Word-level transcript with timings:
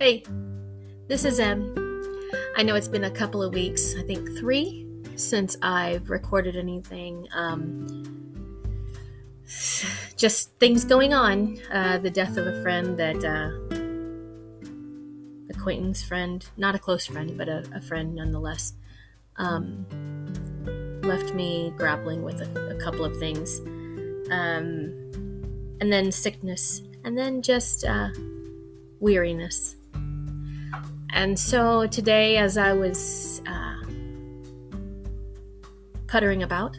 Hey, 0.00 0.24
this 1.08 1.26
is 1.26 1.38
Em. 1.38 1.74
I 2.56 2.62
know 2.62 2.74
it's 2.74 2.88
been 2.88 3.04
a 3.04 3.10
couple 3.10 3.42
of 3.42 3.52
weeks, 3.52 3.94
I 3.98 4.02
think 4.02 4.30
three, 4.38 4.86
since 5.14 5.58
I've 5.60 6.08
recorded 6.08 6.56
anything. 6.56 7.28
Um, 7.34 8.96
just 10.16 10.58
things 10.58 10.86
going 10.86 11.12
on. 11.12 11.58
Uh, 11.70 11.98
the 11.98 12.08
death 12.08 12.38
of 12.38 12.46
a 12.46 12.62
friend 12.62 12.98
that, 12.98 13.22
uh, 13.22 13.50
acquaintance 15.50 16.02
friend, 16.02 16.48
not 16.56 16.74
a 16.74 16.78
close 16.78 17.04
friend, 17.04 17.36
but 17.36 17.50
a, 17.50 17.62
a 17.74 17.82
friend 17.82 18.14
nonetheless, 18.14 18.72
um, 19.36 19.84
left 21.02 21.34
me 21.34 21.74
grappling 21.76 22.22
with 22.22 22.40
a, 22.40 22.74
a 22.74 22.80
couple 22.80 23.04
of 23.04 23.18
things. 23.18 23.60
Um, 24.30 24.94
and 25.78 25.92
then 25.92 26.10
sickness, 26.10 26.80
and 27.04 27.18
then 27.18 27.42
just 27.42 27.84
uh, 27.84 28.08
weariness. 28.98 29.76
And 31.12 31.38
so 31.38 31.86
today, 31.86 32.36
as 32.36 32.56
I 32.56 32.72
was 32.72 33.42
uh, 33.46 33.82
puttering 36.06 36.42
about, 36.42 36.78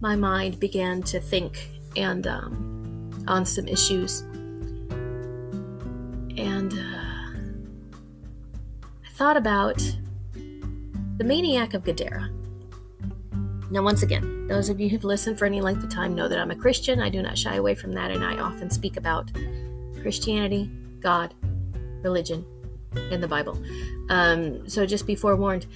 my 0.00 0.16
mind 0.16 0.60
began 0.60 1.02
to 1.02 1.20
think 1.20 1.68
and 1.96 2.26
um, 2.26 3.24
on 3.26 3.44
some 3.46 3.66
issues. 3.66 4.20
And 6.36 6.72
uh, 6.72 7.38
I 9.04 9.10
thought 9.14 9.36
about 9.36 9.78
the 11.16 11.24
maniac 11.24 11.74
of 11.74 11.84
Gadara. 11.84 12.30
Now, 13.70 13.82
once 13.82 14.02
again, 14.02 14.46
those 14.46 14.68
of 14.70 14.80
you 14.80 14.88
who've 14.88 15.04
listened 15.04 15.38
for 15.38 15.44
any 15.44 15.60
length 15.60 15.84
of 15.84 15.90
time 15.90 16.14
know 16.14 16.26
that 16.28 16.38
I'm 16.38 16.50
a 16.50 16.56
Christian. 16.56 17.00
I 17.00 17.10
do 17.10 17.20
not 17.22 17.36
shy 17.36 17.56
away 17.56 17.74
from 17.74 17.92
that, 17.92 18.10
and 18.10 18.24
I 18.24 18.38
often 18.38 18.70
speak 18.70 18.96
about 18.96 19.30
Christianity, 20.00 20.70
God, 21.00 21.34
religion 22.02 22.44
in 23.10 23.20
the 23.20 23.28
Bible. 23.28 23.60
Um, 24.08 24.68
so 24.68 24.86
just 24.86 25.06
be 25.06 25.14
forewarned. 25.14 25.66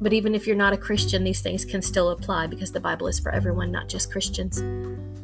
But 0.00 0.12
even 0.14 0.34
if 0.34 0.46
you're 0.46 0.56
not 0.56 0.72
a 0.72 0.78
Christian, 0.78 1.24
these 1.24 1.42
things 1.42 1.64
can 1.64 1.82
still 1.82 2.10
apply 2.10 2.46
because 2.46 2.72
the 2.72 2.80
Bible 2.80 3.06
is 3.06 3.20
for 3.20 3.30
everyone, 3.32 3.70
not 3.70 3.88
just 3.88 4.10
Christians. 4.10 4.58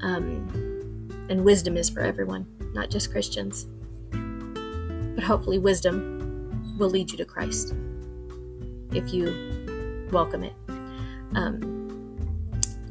Um, 0.02 1.26
and 1.30 1.44
wisdom 1.44 1.76
is 1.76 1.88
for 1.88 2.00
everyone, 2.00 2.46
not 2.74 2.90
just 2.90 3.10
Christians. 3.10 3.66
But 4.10 5.24
hopefully, 5.24 5.58
wisdom 5.58 6.76
will 6.78 6.90
lead 6.90 7.10
you 7.10 7.16
to 7.16 7.24
Christ 7.24 7.74
if 8.92 9.14
you 9.14 10.08
welcome 10.12 10.44
it. 10.44 10.52
Um, 11.34 12.18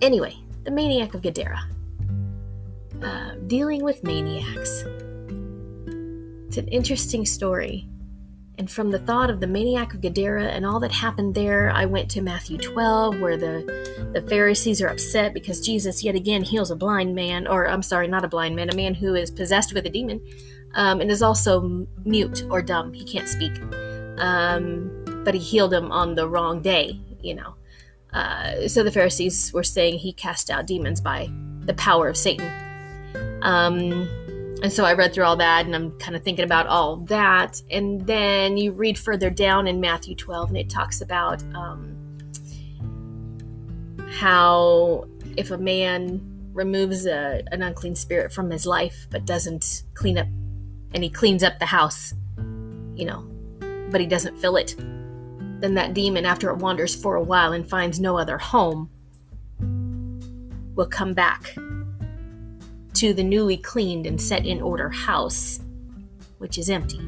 anyway, 0.01 0.35
the 0.63 0.71
maniac 0.71 1.13
of 1.13 1.21
Gadara. 1.21 1.61
Uh, 3.01 3.35
dealing 3.47 3.83
with 3.83 4.03
maniacs. 4.03 4.83
It's 6.47 6.57
an 6.57 6.67
interesting 6.67 7.25
story. 7.25 7.87
And 8.57 8.71
from 8.71 8.91
the 8.91 8.99
thought 8.99 9.29
of 9.29 9.41
the 9.41 9.47
maniac 9.47 9.93
of 9.93 10.01
Gadara 10.01 10.45
and 10.45 10.65
all 10.65 10.79
that 10.79 10.91
happened 10.91 11.35
there, 11.35 11.69
I 11.71 11.85
went 11.85 12.09
to 12.11 12.21
Matthew 12.21 12.57
12, 12.57 13.19
where 13.19 13.35
the, 13.35 14.11
the 14.13 14.21
Pharisees 14.21 14.81
are 14.81 14.87
upset 14.87 15.33
because 15.33 15.59
Jesus 15.59 16.03
yet 16.03 16.15
again 16.15 16.41
heals 16.41 16.71
a 16.71 16.75
blind 16.75 17.15
man, 17.15 17.47
or 17.47 17.67
I'm 17.67 17.81
sorry, 17.81 18.07
not 18.07 18.23
a 18.23 18.29
blind 18.29 18.55
man, 18.55 18.69
a 18.69 18.75
man 18.75 18.93
who 18.93 19.13
is 19.13 19.29
possessed 19.29 19.73
with 19.73 19.85
a 19.85 19.89
demon 19.89 20.21
um, 20.75 21.01
and 21.01 21.11
is 21.11 21.21
also 21.21 21.85
mute 22.05 22.45
or 22.49 22.61
dumb. 22.61 22.93
He 22.93 23.03
can't 23.03 23.27
speak. 23.27 23.51
Um, 24.19 25.03
but 25.25 25.33
he 25.33 25.39
healed 25.39 25.73
him 25.73 25.91
on 25.91 26.15
the 26.15 26.29
wrong 26.29 26.61
day, 26.61 26.99
you 27.21 27.35
know. 27.35 27.55
Uh, 28.13 28.69
so 28.69 28.83
the 28.83 28.91
Pharisees 28.91 29.51
were 29.51 29.63
saying 29.63 29.97
he 29.97 30.13
cast 30.13 30.49
out 30.49 30.65
demons 30.65 31.01
by 31.01 31.29
the 31.65 31.73
power 31.73 32.07
of 32.07 32.15
Satan. 32.15 32.49
Um, 33.41 34.07
and 34.61 34.71
so 34.71 34.85
I 34.85 34.93
read 34.93 35.13
through 35.13 35.25
all 35.25 35.35
that 35.37 35.65
and 35.65 35.75
I'm 35.75 35.91
kind 35.99 36.15
of 36.15 36.23
thinking 36.23 36.45
about 36.45 36.67
all 36.67 36.97
that. 37.05 37.61
And 37.69 38.05
then 38.07 38.57
you 38.57 38.71
read 38.71 38.97
further 38.97 39.29
down 39.29 39.67
in 39.67 39.79
Matthew 39.79 40.15
12 40.15 40.49
and 40.49 40.57
it 40.57 40.69
talks 40.69 41.01
about 41.01 41.43
um, 41.53 41.95
how 44.09 45.05
if 45.35 45.51
a 45.51 45.57
man 45.57 46.21
removes 46.53 47.05
a, 47.05 47.43
an 47.51 47.61
unclean 47.61 47.95
spirit 47.95 48.31
from 48.31 48.49
his 48.49 48.65
life 48.65 49.07
but 49.11 49.25
doesn't 49.25 49.83
clean 49.93 50.17
up, 50.17 50.27
and 50.93 51.03
he 51.03 51.09
cleans 51.09 51.43
up 51.43 51.59
the 51.59 51.65
house, 51.65 52.13
you 52.95 53.03
know, 53.03 53.27
but 53.91 53.99
he 53.99 54.07
doesn't 54.07 54.37
fill 54.39 54.55
it, 54.55 54.75
then 55.59 55.73
that 55.73 55.93
demon, 55.93 56.25
after 56.25 56.49
it 56.49 56.57
wanders 56.57 56.95
for 56.95 57.15
a 57.15 57.21
while 57.21 57.51
and 57.51 57.69
finds 57.69 57.99
no 57.99 58.17
other 58.17 58.37
home, 58.37 58.89
will 60.75 60.87
come 60.87 61.13
back 61.13 61.55
to 62.95 63.13
the 63.13 63.23
newly 63.23 63.57
cleaned 63.57 64.05
and 64.05 64.21
set 64.21 64.45
in 64.45 64.61
order 64.61 64.89
house, 64.89 65.59
which 66.37 66.57
is 66.57 66.69
empty. 66.69 66.99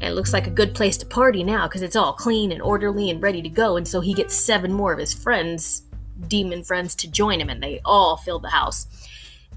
It 0.00 0.10
looks 0.10 0.32
like 0.32 0.46
a 0.46 0.50
good 0.50 0.74
place 0.74 0.96
to 0.98 1.06
party 1.06 1.42
now 1.42 1.66
because 1.66 1.82
it's 1.82 1.96
all 1.96 2.12
clean 2.12 2.52
and 2.52 2.62
orderly 2.62 3.10
and 3.10 3.20
ready 3.20 3.42
to 3.42 3.48
go. 3.48 3.76
And 3.76 3.86
so 3.86 4.00
he 4.00 4.14
gets 4.14 4.34
seven 4.34 4.72
more 4.72 4.92
of 4.92 4.98
his 4.98 5.12
friends, 5.12 5.82
demon 6.28 6.62
friends, 6.62 6.94
to 6.96 7.10
join 7.10 7.40
him, 7.40 7.50
and 7.50 7.62
they 7.62 7.80
all 7.84 8.16
fill 8.16 8.38
the 8.38 8.50
house. 8.50 8.86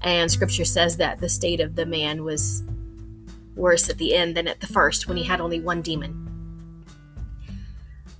And 0.02 0.30
scripture 0.30 0.64
says 0.64 0.96
that 0.96 1.20
the 1.20 1.28
state 1.28 1.60
of 1.60 1.76
the 1.76 1.86
man 1.86 2.24
was 2.24 2.64
worse 3.54 3.88
at 3.88 3.98
the 3.98 4.14
end 4.14 4.36
than 4.36 4.48
at 4.48 4.60
the 4.60 4.66
first 4.66 5.06
when 5.06 5.16
he 5.16 5.22
had 5.22 5.40
only 5.40 5.60
one 5.60 5.80
demon. 5.80 6.28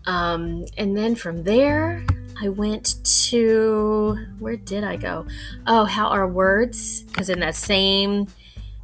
Um, 0.06 0.65
and 0.77 0.97
then 0.97 1.15
from 1.15 1.44
there, 1.44 2.04
I 2.42 2.48
went 2.48 2.97
to 3.28 4.19
where 4.41 4.56
did 4.56 4.82
I 4.82 4.97
go? 4.97 5.26
Oh, 5.64 5.84
how 5.84 6.08
our 6.08 6.26
words, 6.26 7.03
because 7.03 7.30
in 7.30 7.38
that 7.38 7.54
same 7.54 8.26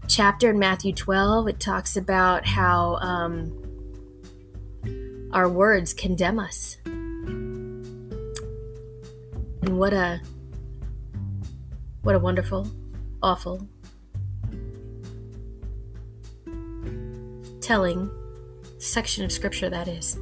chapter 0.07 0.51
in 0.51 0.61
Matthew 0.61 0.93
12, 0.93 1.49
it 1.49 1.59
talks 1.59 1.97
about 1.97 2.47
how 2.47 2.99
um, 3.01 3.53
our 5.33 5.49
words 5.49 5.93
condemn 5.93 6.39
us. 6.39 6.79
And 6.85 7.83
what 9.77 9.93
a 9.93 10.21
what 12.03 12.15
a 12.15 12.21
wonderful, 12.21 12.71
awful, 13.25 13.69
telling 17.61 18.09
section 18.79 19.25
of 19.25 19.33
scripture 19.33 19.69
that 19.69 19.89
is. 19.89 20.17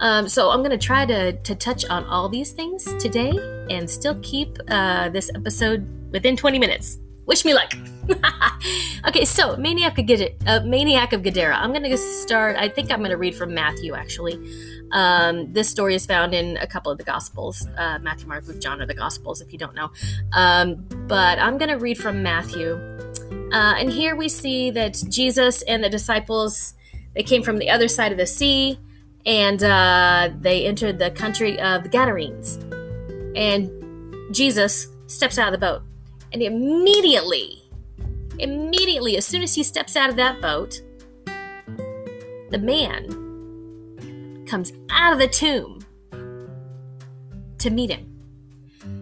Um, 0.00 0.28
so 0.28 0.50
I'm 0.50 0.60
going 0.60 0.78
to 0.78 0.78
try 0.78 1.06
to, 1.06 1.32
to 1.32 1.54
touch 1.54 1.84
on 1.86 2.04
all 2.04 2.28
these 2.28 2.52
things 2.52 2.84
today 2.94 3.32
and 3.70 3.88
still 3.88 4.18
keep 4.22 4.58
uh, 4.68 5.08
this 5.08 5.30
episode 5.34 5.88
within 6.12 6.36
20 6.36 6.58
minutes. 6.58 6.98
Wish 7.26 7.44
me 7.44 7.54
luck. 7.54 7.72
okay, 9.08 9.24
so 9.24 9.56
Maniac 9.56 9.98
of, 9.98 10.06
Gadara, 10.06 10.30
uh, 10.46 10.60
Maniac 10.64 11.12
of 11.12 11.22
Gadara. 11.22 11.56
I'm 11.56 11.72
going 11.72 11.82
to 11.82 11.98
start, 11.98 12.56
I 12.56 12.68
think 12.68 12.92
I'm 12.92 13.00
going 13.00 13.10
to 13.10 13.16
read 13.16 13.34
from 13.34 13.52
Matthew 13.52 13.94
actually. 13.94 14.38
Um, 14.92 15.52
this 15.52 15.68
story 15.68 15.96
is 15.96 16.06
found 16.06 16.32
in 16.32 16.56
a 16.58 16.66
couple 16.66 16.92
of 16.92 16.98
the 16.98 17.04
Gospels 17.04 17.66
uh, 17.76 17.98
Matthew, 18.00 18.28
Mark, 18.28 18.46
Luke, 18.46 18.60
John 18.60 18.80
are 18.80 18.86
the 18.86 18.94
Gospels, 18.94 19.40
if 19.40 19.52
you 19.52 19.58
don't 19.58 19.74
know. 19.74 19.90
Um, 20.32 20.86
but 21.08 21.40
I'm 21.40 21.58
going 21.58 21.70
to 21.70 21.78
read 21.78 21.98
from 21.98 22.22
Matthew. 22.22 22.74
Uh, 23.52 23.74
and 23.76 23.90
here 23.90 24.14
we 24.14 24.28
see 24.28 24.70
that 24.70 25.02
Jesus 25.08 25.62
and 25.62 25.82
the 25.82 25.90
disciples, 25.90 26.74
they 27.14 27.24
came 27.24 27.42
from 27.42 27.58
the 27.58 27.70
other 27.70 27.88
side 27.88 28.12
of 28.12 28.18
the 28.18 28.26
sea 28.26 28.78
and 29.26 29.62
uh, 29.64 30.30
they 30.40 30.64
entered 30.64 30.98
the 30.98 31.10
country 31.10 31.58
of 31.60 31.82
the 31.82 31.88
Gadarenes. 31.88 32.56
And 33.34 33.70
Jesus 34.32 34.86
steps 35.08 35.38
out 35.38 35.52
of 35.52 35.60
the 35.60 35.66
boat, 35.66 35.82
and 36.32 36.42
immediately, 36.42 37.62
immediately, 38.38 39.16
as 39.16 39.26
soon 39.26 39.42
as 39.42 39.54
he 39.54 39.62
steps 39.62 39.96
out 39.96 40.08
of 40.08 40.16
that 40.16 40.40
boat, 40.40 40.80
the 42.50 42.58
man 42.58 44.46
comes 44.46 44.72
out 44.90 45.12
of 45.12 45.18
the 45.18 45.28
tomb 45.28 45.80
to 47.58 47.70
meet 47.70 47.90
him. 47.90 48.12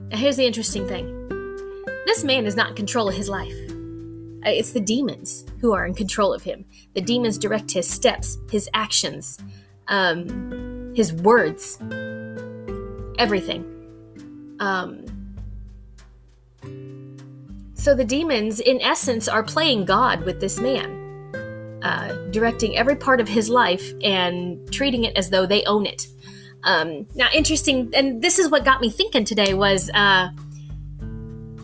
Now, 0.09 0.17
here's 0.17 0.37
the 0.37 0.47
interesting 0.47 0.89
thing 0.89 1.21
this 2.07 2.25
man 2.25 2.47
is 2.47 2.57
not 2.57 2.71
in 2.71 2.77
control 2.77 3.09
of 3.09 3.15
his 3.15 3.29
life. 3.29 3.55
Uh, 4.47 4.51
it's 4.51 4.73
the 4.73 4.81
demons 4.81 5.45
who 5.61 5.73
are 5.73 5.87
in 5.87 5.95
control 5.95 6.33
of 6.33 6.43
him. 6.43 6.65
The 6.95 7.01
demons 7.01 7.39
direct 7.39 7.73
his 7.73 7.89
steps, 7.89 8.39
his 8.51 8.69
actions, 8.75 9.39
um, 9.89 10.93
his 10.95 11.13
words, 11.13 11.79
everything. 13.19 13.71
Um, 14.61 15.05
so 17.75 17.95
the 17.95 18.05
demons, 18.05 18.61
in 18.61 18.81
essence, 18.81 19.29
are 19.29 19.43
playing 19.43 19.85
God 19.85 20.25
with 20.25 20.41
this 20.41 20.59
man, 20.59 21.81
uh, 21.83 22.15
directing 22.31 22.77
every 22.77 22.97
part 22.97 23.21
of 23.21 23.29
his 23.29 23.49
life 23.49 23.93
and 24.03 24.73
treating 24.73 25.05
it 25.05 25.17
as 25.17 25.31
though 25.31 25.45
they 25.45 25.65
own 25.65 25.85
it. 25.85 26.07
Um, 26.63 27.07
now, 27.15 27.29
interesting, 27.35 27.91
and 27.95 28.23
this 28.23 28.39
is 28.39 28.49
what 28.51 28.65
got 28.65 28.81
me 28.81 28.89
thinking 28.89 29.25
today 29.25 29.53
was 29.53 29.91
uh, 29.93 30.31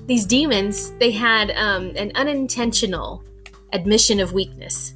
these 0.06 0.26
demons. 0.26 0.90
They 0.98 1.10
had 1.10 1.52
um, 1.52 1.92
an 1.96 2.12
unintentional 2.14 3.24
admission 3.72 4.20
of 4.20 4.34
weakness. 4.34 4.94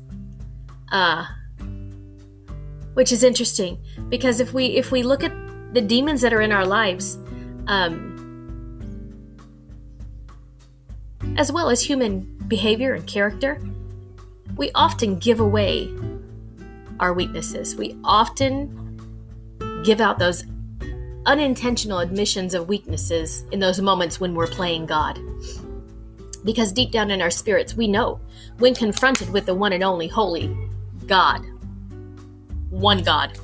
Uh, 0.92 1.24
which 2.94 3.12
is 3.12 3.22
interesting 3.22 3.78
because 4.08 4.40
if 4.40 4.52
we 4.54 4.66
if 4.66 4.90
we 4.90 5.02
look 5.02 5.22
at 5.22 5.32
the 5.74 5.80
demons 5.80 6.20
that 6.20 6.32
are 6.32 6.40
in 6.40 6.52
our 6.52 6.64
lives 6.64 7.18
um, 7.66 8.14
as 11.36 11.50
well 11.50 11.68
as 11.68 11.82
human 11.82 12.20
behavior 12.48 12.94
and 12.94 13.06
character, 13.06 13.60
we 14.56 14.70
often 14.74 15.18
give 15.18 15.40
away 15.40 15.92
our 17.00 17.12
weaknesses. 17.12 17.74
We 17.74 17.96
often 18.04 18.80
give 19.84 20.00
out 20.00 20.18
those 20.18 20.44
unintentional 21.26 21.98
admissions 21.98 22.54
of 22.54 22.68
weaknesses 22.68 23.44
in 23.50 23.60
those 23.60 23.80
moments 23.80 24.20
when 24.20 24.34
we're 24.34 24.46
playing 24.46 24.86
God. 24.86 25.18
Because 26.44 26.72
deep 26.72 26.90
down 26.90 27.10
in 27.10 27.22
our 27.22 27.30
spirits, 27.30 27.74
we 27.74 27.88
know 27.88 28.20
when 28.58 28.74
confronted 28.74 29.30
with 29.30 29.46
the 29.46 29.54
one 29.54 29.72
and 29.72 29.82
only 29.82 30.06
holy 30.06 30.56
God, 31.06 31.44
one 32.74 33.02
God, 33.02 33.38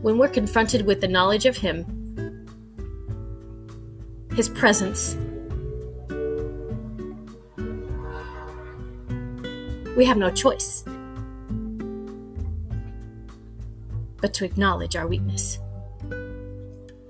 when 0.00 0.18
we're 0.18 0.28
confronted 0.28 0.86
with 0.86 1.00
the 1.00 1.08
knowledge 1.08 1.46
of 1.46 1.56
Him, 1.56 1.84
His 4.34 4.48
presence, 4.48 5.16
we 9.94 10.04
have 10.04 10.16
no 10.16 10.30
choice 10.30 10.82
but 14.20 14.32
to 14.34 14.44
acknowledge 14.44 14.96
our 14.96 15.06
weakness. 15.06 15.58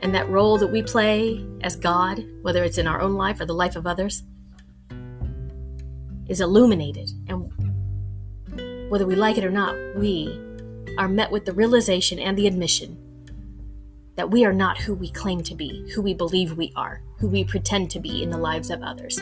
And 0.01 0.15
that 0.15 0.29
role 0.29 0.59
that 0.59 0.67
we 0.67 0.83
play 0.83 1.47
as 1.63 1.77
God, 1.77 2.23
whether 2.43 2.65
it's 2.65 2.77
in 2.77 2.87
our 2.87 3.01
own 3.01 3.15
life 3.15 3.41
or 3.41 3.47
the 3.47 3.55
life 3.55 3.77
of 3.77 3.87
others, 3.87 4.25
is 6.27 6.41
illuminated. 6.41 7.09
And 7.29 8.91
whether 8.91 9.07
we 9.07 9.15
like 9.15 9.39
it 9.39 9.45
or 9.45 9.51
not, 9.51 9.75
we 9.97 10.44
are 10.99 11.09
met 11.09 11.31
with 11.31 11.45
the 11.45 11.53
realization 11.53 12.19
and 12.19 12.37
the 12.37 12.47
admission 12.47 12.99
that 14.17 14.31
we 14.31 14.45
are 14.45 14.53
not 14.53 14.79
who 14.79 14.95
we 14.95 15.11
claim 15.11 15.43
to 15.43 15.55
be, 15.55 15.91
who 15.93 16.03
we 16.03 16.15
believe 16.15 16.57
we 16.57 16.73
are, 16.77 17.03
who 17.19 17.29
we 17.29 17.45
pretend 17.45 17.91
to 17.91 17.99
be 17.99 18.23
in 18.23 18.31
the 18.31 18.39
lives 18.39 18.71
of 18.71 18.83
others. 18.83 19.19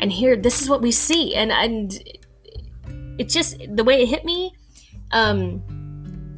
And 0.00 0.12
here, 0.12 0.36
this 0.36 0.60
is 0.62 0.68
what 0.68 0.80
we 0.80 0.92
see, 0.92 1.34
and 1.34 1.50
and 1.50 2.00
it 3.18 3.28
just 3.28 3.58
the 3.74 3.84
way 3.84 4.02
it 4.02 4.06
hit 4.06 4.24
me. 4.24 4.52
Um, 5.12 5.62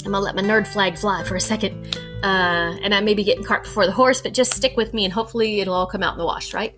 I'm 0.05 0.12
gonna 0.12 0.20
let 0.20 0.35
my 0.35 0.43
nerd 0.43 0.67
flag 0.67 0.97
fly 0.97 1.25
for 1.25 1.37
a 1.37 1.41
second, 1.41 1.99
uh, 2.23 2.76
and 2.82 2.94
I 2.94 3.00
may 3.00 3.14
be 3.14 3.23
getting 3.23 3.44
cart 3.44 3.64
before 3.64 3.87
the 3.87 3.93
horse, 3.93 4.23
but 4.23 4.32
just 4.32 4.55
stick 4.55 4.76
with 4.76 4.94
me, 4.94 5.05
and 5.05 5.12
hopefully 5.12 5.61
it'll 5.61 5.75
all 5.75 5.87
come 5.87 6.02
out 6.02 6.14
in 6.14 6.19
the 6.19 6.25
wash, 6.25 6.55
right? 6.55 6.75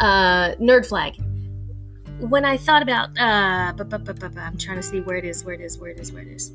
Uh, 0.00 0.54
nerd 0.54 0.86
flag. 0.86 1.16
When 2.22 2.44
I 2.44 2.56
thought 2.56 2.82
about, 2.82 3.10
uh, 3.18 3.74
I'm 3.76 4.56
trying 4.56 4.76
to 4.76 4.82
see 4.82 5.00
where 5.00 5.16
it 5.16 5.24
is, 5.24 5.44
where 5.44 5.54
it 5.54 5.60
is, 5.60 5.76
where 5.78 5.90
it 5.90 5.98
is, 5.98 6.12
where 6.12 6.22
it 6.22 6.28
is. 6.28 6.52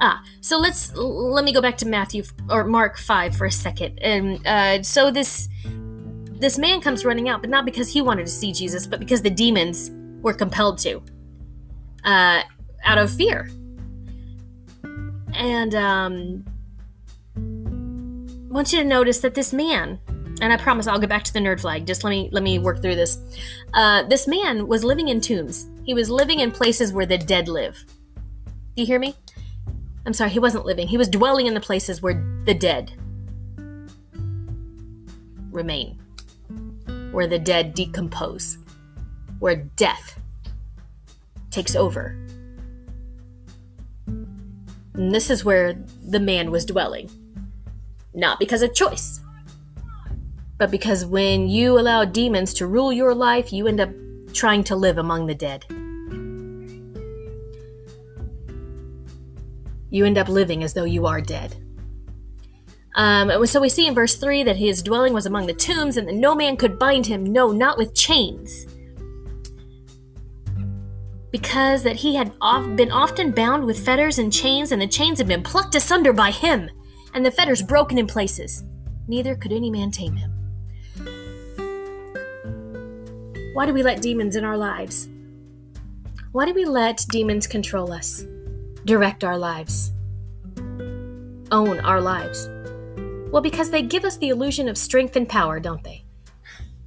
Ah, 0.00 0.24
so 0.40 0.58
let's 0.58 0.92
let 0.96 1.44
me 1.44 1.52
go 1.52 1.60
back 1.60 1.76
to 1.78 1.86
Matthew 1.86 2.24
or 2.48 2.64
Mark 2.64 2.98
five 2.98 3.36
for 3.36 3.44
a 3.44 3.52
second, 3.52 3.98
and 4.00 4.44
uh, 4.46 4.82
so 4.82 5.10
this 5.10 5.48
this 6.40 6.58
man 6.58 6.80
comes 6.80 7.04
running 7.04 7.28
out, 7.28 7.40
but 7.40 7.50
not 7.50 7.64
because 7.64 7.92
he 7.92 8.00
wanted 8.00 8.26
to 8.26 8.32
see 8.32 8.52
Jesus, 8.52 8.86
but 8.86 8.98
because 8.98 9.22
the 9.22 9.30
demons 9.30 9.92
were 10.22 10.32
compelled 10.32 10.78
to, 10.78 11.02
uh, 12.04 12.42
out 12.84 12.98
of 12.98 13.12
fear. 13.12 13.48
And 15.34 15.74
um, 15.74 16.44
I 17.36 18.52
want 18.52 18.72
you 18.72 18.78
to 18.80 18.84
notice 18.84 19.20
that 19.20 19.34
this 19.34 19.52
man, 19.52 20.00
and 20.42 20.52
I 20.52 20.58
promise 20.58 20.86
I'll 20.86 20.98
get 20.98 21.08
back 21.08 21.24
to 21.24 21.32
the 21.32 21.38
nerd 21.38 21.60
flag. 21.60 21.86
Just 21.86 22.04
let 22.04 22.10
me 22.10 22.28
let 22.32 22.42
me 22.42 22.58
work 22.58 22.82
through 22.82 22.96
this. 22.96 23.18
Uh, 23.72 24.02
this 24.02 24.28
man 24.28 24.68
was 24.68 24.84
living 24.84 25.08
in 25.08 25.22
tombs. 25.22 25.68
He 25.84 25.94
was 25.94 26.10
living 26.10 26.40
in 26.40 26.50
places 26.50 26.92
where 26.92 27.06
the 27.06 27.16
dead 27.16 27.48
live. 27.48 27.82
Do 28.76 28.82
you 28.82 28.86
hear 28.86 28.98
me? 28.98 29.14
I'm 30.04 30.12
sorry, 30.12 30.30
he 30.30 30.38
wasn't 30.38 30.66
living. 30.66 30.88
He 30.88 30.98
was 30.98 31.08
dwelling 31.08 31.46
in 31.46 31.54
the 31.54 31.60
places 31.60 32.02
where 32.02 32.14
the 32.44 32.54
dead 32.54 32.92
remain 35.50 35.98
where 37.12 37.26
the 37.26 37.38
dead 37.38 37.74
decompose, 37.74 38.58
where 39.38 39.56
death 39.56 40.18
takes 41.50 41.76
over. 41.76 42.16
And 44.06 45.14
this 45.14 45.30
is 45.30 45.44
where 45.44 45.74
the 46.02 46.20
man 46.20 46.50
was 46.50 46.64
dwelling. 46.64 47.10
Not 48.14 48.38
because 48.38 48.62
of 48.62 48.74
choice, 48.74 49.20
but 50.62 50.70
because 50.70 51.04
when 51.04 51.48
you 51.48 51.76
allow 51.76 52.04
demons 52.04 52.54
to 52.54 52.68
rule 52.68 52.92
your 52.92 53.12
life, 53.12 53.52
you 53.52 53.66
end 53.66 53.80
up 53.80 53.90
trying 54.32 54.62
to 54.62 54.76
live 54.76 54.96
among 54.96 55.26
the 55.26 55.34
dead. 55.34 55.64
You 59.90 60.04
end 60.04 60.18
up 60.18 60.28
living 60.28 60.62
as 60.62 60.72
though 60.72 60.84
you 60.84 61.04
are 61.04 61.20
dead. 61.20 61.56
Um, 62.94 63.44
so 63.44 63.60
we 63.60 63.68
see 63.68 63.88
in 63.88 63.94
verse 63.96 64.14
3 64.14 64.44
that 64.44 64.56
his 64.56 64.84
dwelling 64.84 65.12
was 65.12 65.26
among 65.26 65.48
the 65.48 65.52
tombs 65.52 65.96
and 65.96 66.06
that 66.06 66.14
no 66.14 66.32
man 66.32 66.56
could 66.56 66.78
bind 66.78 67.06
him, 67.06 67.24
no, 67.24 67.50
not 67.50 67.76
with 67.76 67.92
chains. 67.92 68.64
Because 71.32 71.82
that 71.82 71.96
he 71.96 72.14
had 72.14 72.38
been 72.76 72.92
often 72.92 73.32
bound 73.32 73.64
with 73.64 73.84
fetters 73.84 74.20
and 74.20 74.32
chains, 74.32 74.70
and 74.70 74.80
the 74.80 74.86
chains 74.86 75.18
had 75.18 75.26
been 75.26 75.42
plucked 75.42 75.74
asunder 75.74 76.12
by 76.12 76.30
him, 76.30 76.70
and 77.14 77.26
the 77.26 77.32
fetters 77.32 77.62
broken 77.62 77.98
in 77.98 78.06
places. 78.06 78.62
Neither 79.08 79.34
could 79.34 79.50
any 79.50 79.68
man 79.68 79.90
tame 79.90 80.14
him. 80.14 80.32
Why 83.52 83.66
do 83.66 83.74
we 83.74 83.82
let 83.82 84.00
demons 84.00 84.36
in 84.36 84.44
our 84.44 84.56
lives? 84.56 85.08
Why 86.32 86.46
do 86.46 86.54
we 86.54 86.64
let 86.64 87.04
demons 87.10 87.46
control 87.46 87.92
us, 87.92 88.24
direct 88.86 89.24
our 89.24 89.36
lives, 89.36 89.92
own 91.50 91.78
our 91.80 92.00
lives? 92.00 92.48
Well, 93.30 93.42
because 93.42 93.70
they 93.70 93.82
give 93.82 94.06
us 94.06 94.16
the 94.16 94.30
illusion 94.30 94.70
of 94.70 94.78
strength 94.78 95.16
and 95.16 95.28
power, 95.28 95.60
don't 95.60 95.84
they? 95.84 96.02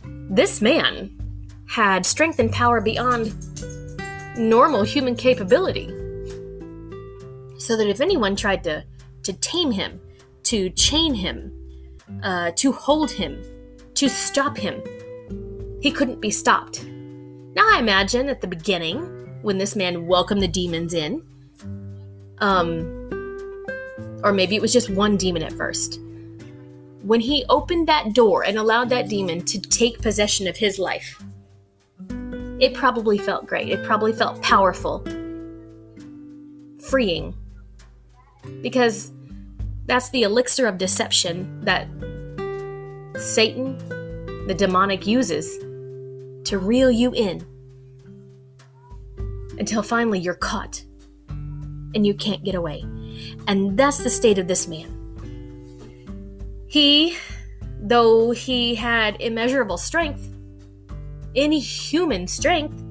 This 0.04 0.60
man 0.60 1.16
had 1.68 2.04
strength 2.04 2.40
and 2.40 2.52
power 2.52 2.82
beyond 2.82 3.36
normal 4.36 4.82
human 4.82 5.16
capability. 5.16 5.86
So 7.60 7.78
that 7.78 7.88
if 7.88 8.02
anyone 8.02 8.36
tried 8.36 8.64
to, 8.64 8.84
to 9.22 9.34
tame 9.34 9.70
him, 9.70 10.02
to 10.44 10.72
chain 10.72 11.14
him, 11.14 11.52
uh, 12.24 12.52
to 12.56 12.72
hold 12.72 13.12
him, 13.12 13.44
to 13.94 14.10
stop 14.10 14.58
him, 14.58 14.82
he 15.86 15.92
couldn't 15.92 16.20
be 16.20 16.32
stopped. 16.32 16.84
Now, 16.84 17.64
I 17.72 17.78
imagine 17.80 18.28
at 18.28 18.42
the 18.42 18.48
beginning, 18.48 19.00
when 19.44 19.60
this 19.60 19.76
man 19.76 20.08
welcomed 20.08 20.42
the 20.42 20.48
demons 20.48 20.96
in, 20.96 21.22
um, 22.40 22.92
or 24.24 24.34
maybe 24.34 24.56
it 24.56 24.62
was 24.64 24.74
just 24.74 24.90
one 24.90 25.16
demon 25.16 25.44
at 25.44 25.54
first 25.54 26.00
when 27.06 27.20
he 27.20 27.46
opened 27.50 27.88
that 27.88 28.14
door 28.14 28.44
and 28.44 28.58
allowed 28.58 28.90
that 28.90 29.08
demon 29.08 29.40
to 29.46 29.62
take 29.62 30.02
possession 30.02 30.48
of 30.48 30.58
his 30.58 30.80
life, 30.80 31.24
it 32.60 32.74
probably 32.74 33.20
felt 33.20 33.46
great. 33.46 33.70
It 33.70 33.86
probably 33.86 34.12
felt 34.12 34.42
powerful, 34.42 35.06
freeing. 36.80 37.36
Because 38.64 39.12
that's 39.86 40.10
the 40.10 40.24
elixir 40.24 40.66
of 40.66 40.80
deception 40.80 41.62
that 41.62 41.88
Satan, 43.20 43.78
the 44.48 44.56
demonic, 44.58 45.06
uses 45.06 45.60
to 46.46 46.60
reel 46.60 46.92
you 46.92 47.12
in 47.14 47.46
until 49.58 49.84
finally 49.84 50.20
you're 50.20 50.34
caught 50.36 50.84
and 51.30 52.06
you 52.06 52.14
can't 52.14 52.44
get 52.44 52.56
away. 52.56 52.84
And 53.48 53.78
that's 53.78 54.04
the 54.04 54.10
state 54.10 54.38
of 54.38 54.48
this 54.48 54.68
man. 54.68 54.92
He, 56.68 57.18
though 57.80 58.32
he 58.32 58.76
had 58.76 59.22
immeasurable 59.22 59.78
strength, 59.78 60.28
inhuman 61.34 62.28
strength, 62.28 62.82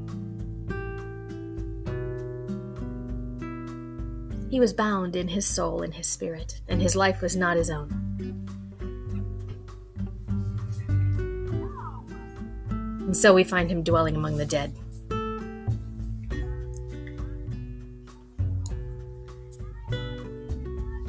he 4.51 4.61
was 4.61 4.73
bound 4.73 5.17
in 5.17 5.29
his 5.29 5.47
soul 5.47 5.83
and 5.83 5.93
his 5.93 6.07
spirit, 6.07 6.61
and 6.69 6.81
his 6.81 6.95
life 6.95 7.21
was 7.21 7.35
not 7.35 7.57
his 7.57 7.71
own. 7.71 8.04
And 13.14 13.21
so 13.21 13.33
we 13.33 13.44
find 13.44 13.71
him 13.71 13.85
dwelling 13.85 14.16
among 14.16 14.38
the 14.38 14.44
dead. 14.44 14.75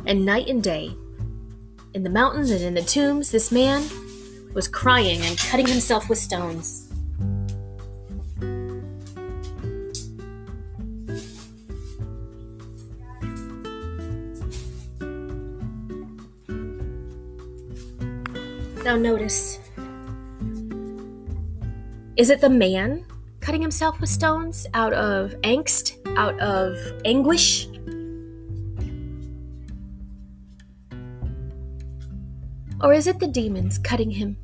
And 0.05 0.24
night 0.24 0.47
and 0.47 0.62
day, 0.62 0.95
in 1.95 2.03
the 2.03 2.12
mountains 2.12 2.51
and 2.51 2.62
in 2.62 2.75
the 2.75 2.83
tombs, 2.83 3.31
this 3.31 3.51
man 3.51 3.89
was 4.53 4.67
crying 4.67 5.24
and 5.24 5.35
cutting 5.35 5.65
himself 5.65 6.07
with 6.07 6.19
stones. 6.19 6.93
Now, 18.83 18.95
notice 18.95 19.64
is 22.17 22.29
it 22.29 22.41
the 22.41 22.50
man 22.50 23.05
cutting 23.39 23.62
himself 23.62 24.00
with 24.00 24.10
stones 24.10 24.65
out 24.74 24.93
of 24.93 25.31
angst, 25.41 25.98
out 26.17 26.39
of 26.39 26.77
anguish? 27.05 27.67
Or 32.81 32.93
is 32.93 33.07
it 33.07 33.19
the 33.19 33.27
demons 33.27 33.77
cutting 33.77 34.12
him? 34.12 34.38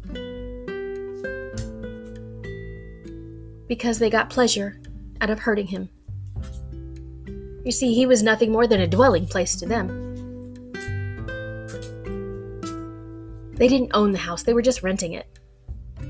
because 3.72 4.00
they 4.00 4.10
got 4.10 4.30
pleasure 4.30 4.82
out 5.22 5.30
of 5.30 5.40
hurting 5.40 5.66
him. 5.66 5.88
You 7.64 7.72
see, 7.72 7.94
he 7.94 8.06
was 8.06 8.22
nothing 8.22 8.52
more 8.52 8.68
than 8.68 8.82
a 8.82 8.86
dwelling 8.86 9.26
place 9.26 9.56
to 9.56 9.66
them. 9.66 9.88
They 13.54 13.70
didn't 13.70 13.92
own 13.94 14.12
the 14.12 14.18
house, 14.18 14.44
they 14.44 14.54
were 14.54 14.62
just 14.62 14.84
renting 14.84 15.14
it. 15.14 15.40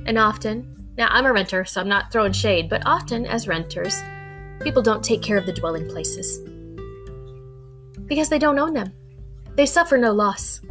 And 0.08 0.18
often, 0.18 0.81
now 1.01 1.08
I'm 1.10 1.25
a 1.25 1.34
renter, 1.34 1.65
so 1.65 1.81
I'm 1.81 1.88
not 1.88 2.12
throwing 2.12 2.31
shade, 2.31 2.70
but 2.70 2.86
often 2.86 3.25
as 3.25 3.48
renters, 3.48 4.00
people 4.60 4.84
don't 4.84 5.03
take 5.03 5.24
care 5.24 5.36
of 5.36 5.48
the 5.48 5.51
dwelling 5.51 5.89
places 5.89 6.38
because 8.05 8.29
they 8.29 8.38
don't 8.38 8.60
own 8.60 8.75
them. 8.75 8.93
They 9.55 9.65
suffer 9.65 9.98
no 9.98 10.12
loss 10.12 10.62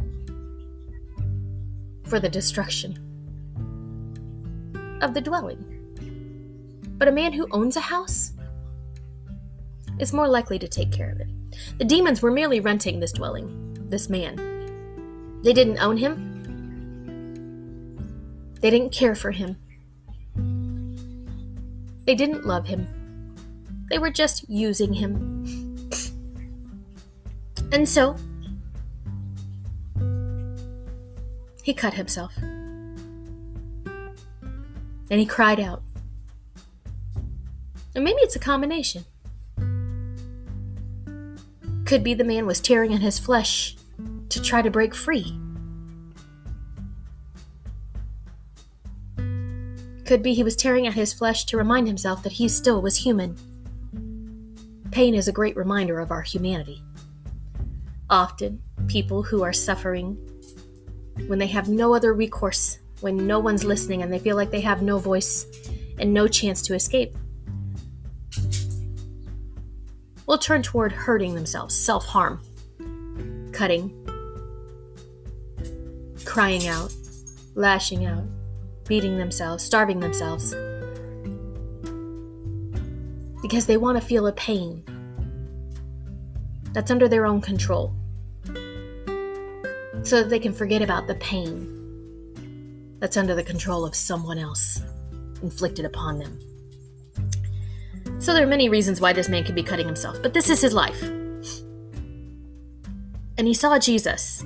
for 2.05 2.21
the 2.21 2.29
destruction 2.29 2.93
of 5.01 5.13
the 5.13 5.19
dwelling. 5.19 5.65
But 6.97 7.09
a 7.09 7.11
man 7.11 7.33
who 7.33 7.49
owns 7.51 7.75
a 7.75 7.81
house 7.81 8.31
is 9.99 10.13
more 10.13 10.29
likely 10.29 10.57
to 10.59 10.67
take 10.67 10.93
care 10.93 11.11
of 11.11 11.19
it. 11.19 11.27
The 11.77 11.83
demons 11.83 12.21
were 12.21 12.31
merely 12.31 12.61
renting 12.61 13.01
this 13.01 13.11
dwelling, 13.11 13.75
this 13.89 14.09
man. 14.09 15.41
They 15.43 15.51
didn't 15.51 15.79
own 15.79 15.97
him, 15.97 16.29
they 18.61 18.69
didn't 18.69 18.93
care 18.93 19.15
for 19.15 19.31
him, 19.31 19.57
they 22.05 22.15
didn't 22.15 22.45
love 22.45 22.67
him. 22.67 22.87
They 23.89 23.99
were 23.99 24.09
just 24.09 24.49
using 24.49 24.93
him. 24.93 25.45
And 27.71 27.87
so, 27.87 28.15
he 31.63 31.73
cut 31.73 31.93
himself. 31.93 32.35
And 35.09 35.19
he 35.19 35.25
cried 35.25 35.59
out. 35.59 35.83
And 37.93 38.03
maybe 38.03 38.19
it's 38.21 38.35
a 38.35 38.39
combination. 38.39 39.05
Could 41.85 42.03
be 42.03 42.13
the 42.13 42.23
man 42.23 42.45
was 42.45 42.61
tearing 42.61 42.93
at 42.93 43.01
his 43.01 43.19
flesh 43.19 43.75
to 44.29 44.41
try 44.41 44.61
to 44.61 44.71
break 44.71 44.95
free. 44.95 45.37
Could 50.11 50.23
be 50.23 50.33
he 50.33 50.43
was 50.43 50.57
tearing 50.57 50.87
at 50.87 50.93
his 50.93 51.13
flesh 51.13 51.45
to 51.45 51.55
remind 51.55 51.87
himself 51.87 52.21
that 52.23 52.33
he 52.33 52.49
still 52.49 52.81
was 52.81 52.97
human. 52.97 53.37
Pain 54.91 55.15
is 55.15 55.29
a 55.29 55.31
great 55.31 55.55
reminder 55.55 55.99
of 55.99 56.11
our 56.11 56.21
humanity. 56.21 56.83
Often, 58.09 58.61
people 58.89 59.23
who 59.23 59.41
are 59.41 59.53
suffering 59.53 60.17
when 61.27 61.39
they 61.39 61.47
have 61.47 61.69
no 61.69 61.95
other 61.95 62.13
recourse, 62.13 62.79
when 62.99 63.25
no 63.25 63.39
one's 63.39 63.63
listening 63.63 64.01
and 64.01 64.11
they 64.11 64.19
feel 64.19 64.35
like 64.35 64.51
they 64.51 64.59
have 64.59 64.81
no 64.81 64.97
voice 64.97 65.45
and 65.97 66.13
no 66.13 66.27
chance 66.27 66.61
to 66.63 66.75
escape, 66.75 67.15
will 70.27 70.37
turn 70.37 70.61
toward 70.61 70.91
hurting 70.91 71.35
themselves, 71.35 71.73
self 71.73 72.05
harm, 72.05 72.41
cutting, 73.53 73.95
crying 76.25 76.67
out, 76.67 76.93
lashing 77.55 78.05
out, 78.05 78.25
beating 78.91 79.17
themselves, 79.17 79.63
starving 79.63 80.01
themselves. 80.01 80.53
Because 83.41 83.65
they 83.65 83.77
want 83.77 83.97
to 83.97 84.05
feel 84.05 84.27
a 84.27 84.33
pain 84.33 84.83
that's 86.73 86.91
under 86.91 87.07
their 87.07 87.25
own 87.25 87.39
control. 87.39 87.95
So 90.03 90.17
that 90.17 90.29
they 90.29 90.39
can 90.39 90.51
forget 90.51 90.81
about 90.81 91.07
the 91.07 91.15
pain 91.15 92.97
that's 92.99 93.15
under 93.15 93.33
the 93.33 93.43
control 93.43 93.85
of 93.85 93.95
someone 93.95 94.37
else 94.37 94.81
inflicted 95.41 95.85
upon 95.85 96.19
them. 96.19 96.37
So 98.19 98.33
there 98.33 98.43
are 98.43 98.55
many 98.57 98.67
reasons 98.67 98.99
why 98.99 99.13
this 99.13 99.29
man 99.29 99.45
could 99.45 99.55
be 99.55 99.63
cutting 99.63 99.87
himself, 99.87 100.21
but 100.21 100.33
this 100.33 100.49
is 100.49 100.59
his 100.59 100.73
life. 100.73 101.01
And 103.37 103.47
he 103.47 103.53
saw 103.53 103.79
Jesus 103.79 104.43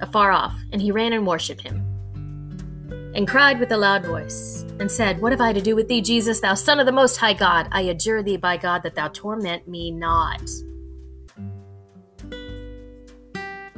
afar 0.00 0.32
off, 0.32 0.54
and 0.72 0.80
he 0.80 0.90
ran 0.90 1.12
and 1.12 1.26
worshipped 1.26 1.60
him, 1.60 1.83
and 3.14 3.28
cried 3.28 3.60
with 3.60 3.70
a 3.72 3.76
loud 3.76 4.04
voice, 4.04 4.64
and 4.80 4.90
said, 4.90 5.20
What 5.20 5.32
have 5.32 5.40
I 5.40 5.52
to 5.52 5.60
do 5.60 5.76
with 5.76 5.88
thee, 5.88 6.00
Jesus, 6.00 6.40
thou 6.40 6.54
Son 6.54 6.80
of 6.80 6.86
the 6.86 6.92
Most 6.92 7.16
High 7.16 7.32
God? 7.32 7.68
I 7.70 7.82
adjure 7.82 8.22
thee 8.22 8.36
by 8.36 8.56
God 8.56 8.82
that 8.82 8.94
thou 8.94 9.08
torment 9.08 9.68
me 9.68 9.90
not. 9.90 10.42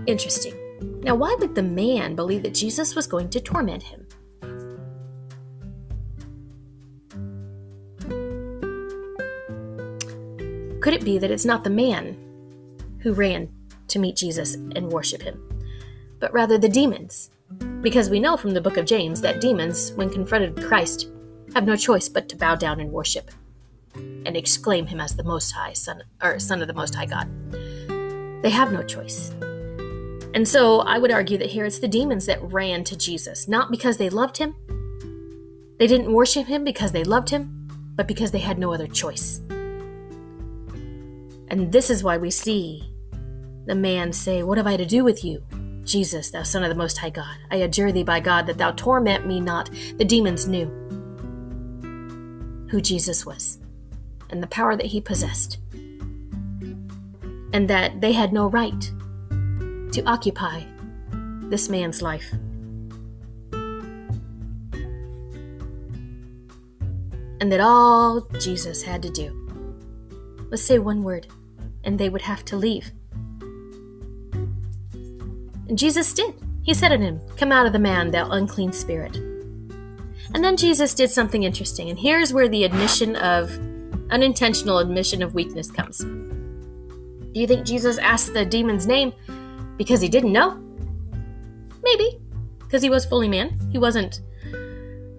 Interesting. 0.07 0.55
Now, 1.03 1.15
why 1.15 1.37
would 1.39 1.55
the 1.55 1.63
man 1.63 2.15
believe 2.15 2.43
that 2.45 2.55
Jesus 2.55 2.95
was 2.95 3.07
going 3.07 3.29
to 3.31 3.41
torment 3.41 3.83
him? 3.83 4.07
Could 10.81 10.95
it 10.95 11.05
be 11.05 11.19
that 11.19 11.31
it's 11.31 11.45
not 11.45 11.65
the 11.65 11.71
man 11.71 12.17
who 13.01 13.13
ran 13.13 13.49
to 13.89 13.99
meet 13.99 14.17
Jesus 14.17 14.55
and 14.55 14.89
worship 14.89 15.23
him, 15.23 15.43
but 16.21 16.33
rather 16.33 16.59
the 16.59 16.69
demons? 16.69 17.31
Because 17.81 18.11
we 18.11 18.21
know 18.21 18.37
from 18.37 18.53
the 18.53 18.61
book 18.61 18.77
of 18.77 18.87
James 18.87 19.21
that 19.21 19.41
demons, 19.41 19.93
when 19.93 20.11
confronted 20.11 20.55
with 20.55 20.67
Christ, 20.67 21.11
have 21.55 21.65
no 21.65 21.77
choice 21.77 22.09
but 22.09 22.29
to 22.29 22.37
bow 22.37 22.55
down 22.55 22.81
and 22.81 22.91
worship 22.91 23.31
and 23.95 24.37
exclaim 24.37 24.87
him 24.87 25.01
as 25.01 25.17
the 25.17 25.25
most 25.25 25.53
high 25.53 25.73
son 25.73 26.03
or 26.23 26.39
son 26.39 26.61
of 26.61 26.69
the 26.69 26.75
most 26.75 26.95
high 26.95 27.07
God. 27.07 27.29
They 28.43 28.51
have 28.51 28.73
no 28.73 28.83
choice. 28.83 29.31
And 30.35 30.47
so 30.47 30.81
I 30.81 30.99
would 30.99 31.11
argue 31.11 31.39
that 31.39 31.49
here 31.49 31.65
it's 31.65 31.79
the 31.79 31.89
demons 31.89 32.27
that 32.27 32.43
ran 32.43 32.85
to 32.85 32.97
Jesus, 32.97 33.49
not 33.49 33.71
because 33.71 33.97
they 33.97 34.11
loved 34.11 34.37
him. 34.37 34.55
They 35.79 35.87
didn't 35.87 36.13
worship 36.13 36.47
him 36.47 36.63
because 36.63 36.93
they 36.93 37.05
loved 37.05 37.31
him, 37.31 37.69
but 37.95 38.07
because 38.07 38.33
they 38.33 38.41
had 38.41 38.59
no 38.59 38.75
other 38.75 38.87
choice. 38.87 39.41
And 41.49 41.73
this 41.73 41.89
is 41.89 42.05
why 42.05 42.19
we 42.19 42.31
see 42.31 42.83
the 43.67 43.75
man 43.75 44.13
say, 44.13 44.43
What 44.43 44.59
have 44.59 44.67
I 44.67 44.77
to 44.77 44.85
do 44.85 45.05
with 45.05 45.25
you, 45.25 45.43
Jesus, 45.87 46.31
thou 46.31 46.43
Son 46.43 46.63
of 46.65 46.69
the 46.69 46.75
Most 46.75 46.99
High 46.99 47.11
God? 47.11 47.37
I 47.51 47.57
adjure 47.57 47.93
thee 47.93 48.03
by 48.03 48.21
God 48.21 48.47
that 48.47 48.59
thou 48.59 48.73
torment 48.73 49.27
me 49.27 49.41
not. 49.41 49.71
The 49.97 50.05
demons 50.05 50.47
knew 50.47 50.67
who 52.71 52.81
Jesus 52.81 53.25
was 53.25 53.59
and 54.29 54.43
the 54.43 54.49
power 54.49 54.77
that 54.77 54.87
he 54.87 55.01
possessed, 55.01 55.59
and 57.53 57.71
that 57.71 58.01
they 58.01 58.13
had 58.13 58.33
no 58.33 58.49
right 58.49 58.93
to 59.93 60.03
occupy 60.05 60.65
this 61.49 61.69
man's 61.69 62.03
life. 62.03 62.33
And 67.41 67.53
that 67.53 67.61
all 67.61 68.23
Jesus 68.41 68.83
had 68.83 69.03
to 69.03 69.11
do 69.11 70.49
was 70.51 70.65
say 70.65 70.81
one 70.81 71.05
word 71.05 71.29
and 71.85 71.99
they 71.99 72.09
would 72.09 72.23
have 72.23 72.45
to 72.47 72.57
leave. 72.57 72.91
Jesus 75.75 76.13
did. 76.13 76.35
He 76.63 76.75
said 76.75 76.89
to 76.89 76.99
him, 76.99 77.21
Come 77.37 77.53
out 77.53 77.67
of 77.67 77.73
the 77.73 77.79
man, 77.79 78.11
thou 78.11 78.31
unclean 78.31 78.73
spirit. 78.73 79.17
And 80.35 80.45
then 80.45 80.57
Jesus 80.57 80.95
did 80.95 81.11
something 81.11 81.45
interesting, 81.45 81.89
and 81.89 81.99
here's 81.99 82.33
where 82.33 82.49
the 82.49 82.65
admission 82.65 83.17
of 83.17 83.51
unintentional 84.11 84.79
admission 84.79 85.23
of 85.23 85.35
weakness 85.35 85.71
comes. 85.71 85.99
Do 85.99 87.41
you 87.41 87.47
think 87.47 87.67
Jesus 87.67 87.99
asked 87.99 88.33
the 88.33 88.45
demon's 88.45 88.87
name 88.87 89.13
because 89.77 90.01
he 90.01 90.09
didn't 90.09 90.33
know? 90.33 90.63
Maybe, 91.83 92.19
because 92.59 92.83
he 92.83 92.91
was 92.91 93.05
fully 93.05 93.29
man. 93.29 93.59
He 93.71 93.79
wasn't 93.79 94.21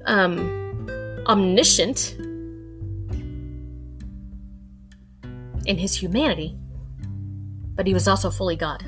um, 0.06 1.24
omniscient 1.28 2.16
in 5.66 5.78
his 5.78 5.96
humanity, 5.96 6.58
but 7.76 7.86
he 7.86 7.94
was 7.94 8.08
also 8.08 8.30
fully 8.30 8.56
God. 8.56 8.84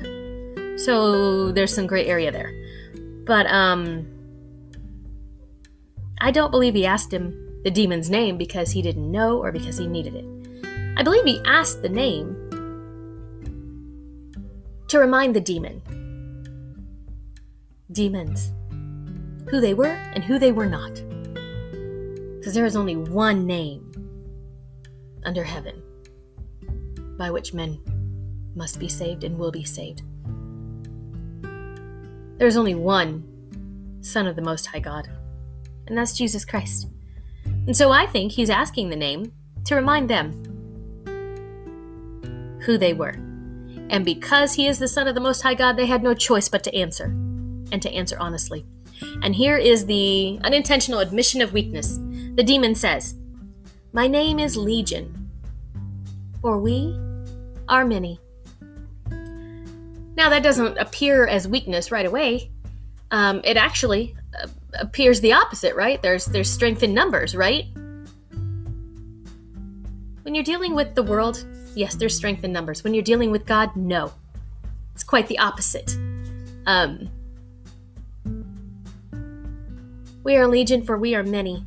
So 0.84 1.52
there's 1.52 1.74
some 1.74 1.86
gray 1.86 2.06
area 2.06 2.32
there. 2.32 2.52
But 3.26 3.46
um 3.46 4.06
I 6.20 6.30
don't 6.30 6.50
believe 6.50 6.74
he 6.74 6.86
asked 6.86 7.12
him 7.12 7.60
the 7.64 7.70
demon's 7.70 8.10
name 8.10 8.38
because 8.38 8.70
he 8.72 8.82
didn't 8.82 9.10
know 9.10 9.38
or 9.38 9.52
because 9.52 9.78
he 9.78 9.86
needed 9.86 10.14
it. 10.14 10.24
I 10.96 11.02
believe 11.02 11.24
he 11.24 11.40
asked 11.44 11.82
the 11.82 11.88
name 11.88 12.36
to 14.88 14.98
remind 14.98 15.36
the 15.36 15.40
demon 15.40 15.82
demons 17.92 18.52
who 19.48 19.60
they 19.60 19.74
were 19.74 19.98
and 20.14 20.24
who 20.24 20.38
they 20.38 20.52
were 20.52 20.66
not. 20.66 20.94
Because 22.38 22.54
there 22.54 22.64
is 22.64 22.76
only 22.76 22.96
one 22.96 23.46
name 23.46 23.90
under 25.24 25.44
heaven 25.44 25.82
by 27.18 27.30
which 27.30 27.52
men 27.52 27.78
must 28.54 28.78
be 28.78 28.88
saved 28.88 29.24
and 29.24 29.38
will 29.38 29.50
be 29.50 29.64
saved. 29.64 30.02
There 32.40 32.48
is 32.48 32.56
only 32.56 32.74
one 32.74 33.22
Son 34.00 34.26
of 34.26 34.34
the 34.34 34.40
Most 34.40 34.64
High 34.64 34.78
God, 34.78 35.10
and 35.86 35.98
that's 35.98 36.16
Jesus 36.16 36.42
Christ. 36.42 36.88
And 37.44 37.76
so 37.76 37.90
I 37.90 38.06
think 38.06 38.32
he's 38.32 38.48
asking 38.48 38.88
the 38.88 38.96
name 38.96 39.30
to 39.66 39.74
remind 39.74 40.08
them 40.08 40.32
who 42.62 42.78
they 42.78 42.94
were. 42.94 43.14
And 43.90 44.06
because 44.06 44.54
he 44.54 44.66
is 44.66 44.78
the 44.78 44.88
Son 44.88 45.06
of 45.06 45.14
the 45.14 45.20
Most 45.20 45.42
High 45.42 45.52
God, 45.52 45.76
they 45.76 45.84
had 45.84 46.02
no 46.02 46.14
choice 46.14 46.48
but 46.48 46.64
to 46.64 46.74
answer, 46.74 47.08
and 47.72 47.82
to 47.82 47.92
answer 47.92 48.16
honestly. 48.18 48.64
And 49.22 49.34
here 49.34 49.58
is 49.58 49.84
the 49.84 50.40
unintentional 50.42 51.00
admission 51.00 51.42
of 51.42 51.52
weakness. 51.52 51.98
The 52.36 52.42
demon 52.42 52.74
says, 52.74 53.16
My 53.92 54.06
name 54.06 54.38
is 54.38 54.56
Legion, 54.56 55.30
for 56.40 56.56
we 56.56 56.98
are 57.68 57.84
many. 57.84 58.18
Now, 60.20 60.28
that 60.28 60.42
doesn't 60.42 60.76
appear 60.76 61.26
as 61.26 61.48
weakness 61.48 61.90
right 61.90 62.04
away. 62.04 62.50
Um, 63.10 63.40
it 63.42 63.56
actually 63.56 64.14
uh, 64.38 64.48
appears 64.78 65.22
the 65.22 65.32
opposite, 65.32 65.74
right? 65.74 66.02
There's 66.02 66.26
there's 66.26 66.50
strength 66.50 66.82
in 66.82 66.92
numbers, 66.92 67.34
right? 67.34 67.64
When 70.20 70.34
you're 70.34 70.44
dealing 70.44 70.74
with 70.74 70.94
the 70.94 71.02
world, 71.02 71.42
yes, 71.74 71.94
there's 71.94 72.14
strength 72.14 72.44
in 72.44 72.52
numbers. 72.52 72.84
When 72.84 72.92
you're 72.92 73.02
dealing 73.02 73.30
with 73.30 73.46
God, 73.46 73.74
no. 73.74 74.12
It's 74.92 75.02
quite 75.02 75.26
the 75.26 75.38
opposite. 75.38 75.96
Um, 76.66 77.08
we 80.22 80.36
are 80.36 80.46
legion, 80.46 80.84
for 80.84 80.98
we 80.98 81.14
are 81.14 81.22
many. 81.22 81.64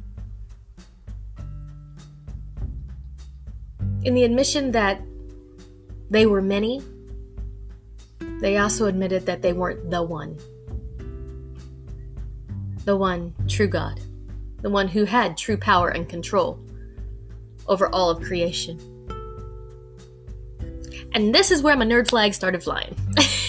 In 4.04 4.14
the 4.14 4.24
admission 4.24 4.74
that 4.74 5.02
they 6.12 6.28
were 6.28 6.44
many, 6.44 6.84
they 8.44 8.58
also 8.58 8.88
admitted 8.88 9.26
that 9.26 9.42
they 9.42 9.54
weren't 9.54 9.90
the 9.90 10.04
one. 10.04 10.38
The 12.84 12.98
one 12.98 13.34
true 13.48 13.70
God, 13.70 14.02
the 14.62 14.70
one 14.70 14.90
who 14.90 15.06
had 15.06 15.38
true 15.38 15.56
power 15.56 15.88
and 15.88 16.10
control 16.10 16.60
over 17.68 17.88
all 17.88 18.10
of 18.10 18.22
creation. 18.22 18.78
And 21.14 21.34
this 21.34 21.52
is 21.52 21.62
where 21.62 21.78
my 21.78 21.86
nerd 21.86 22.10
flag 22.10 22.34
started 22.34 22.62
flying. 22.62 22.98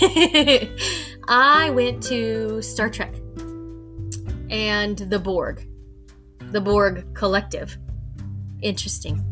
I 1.26 1.70
went 1.70 2.00
to 2.04 2.62
Star 2.62 2.88
Trek 2.88 3.14
and 4.48 4.96
the 4.96 5.18
Borg, 5.18 5.66
the 6.52 6.60
Borg 6.60 7.12
Collective. 7.14 7.76
Interesting. 8.62 9.24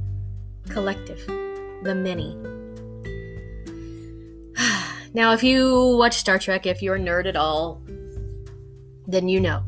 Collective, 0.68 1.24
the 1.84 1.94
many. 1.94 2.36
Now, 5.14 5.32
if 5.32 5.42
you 5.42 5.96
watch 5.96 6.16
Star 6.16 6.38
Trek, 6.38 6.66
if 6.66 6.82
you're 6.82 6.96
a 6.96 7.00
nerd 7.00 7.26
at 7.26 7.36
all, 7.36 7.82
then 9.06 9.28
you 9.28 9.40
know 9.40 9.62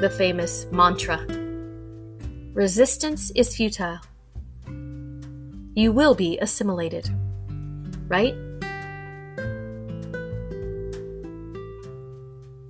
the 0.00 0.12
famous 0.16 0.66
mantra 0.70 1.26
resistance 2.54 3.32
is 3.34 3.56
futile 3.56 3.98
you 5.78 5.92
will 5.92 6.12
be 6.16 6.36
assimilated. 6.40 7.08
Right? 8.08 8.34